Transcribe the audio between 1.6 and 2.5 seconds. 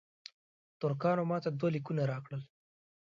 لیکونه راکړل.